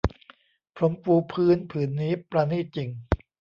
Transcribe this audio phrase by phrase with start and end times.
[0.75, 2.89] พรมปูพื้นผืนนี้ปราณีตจริง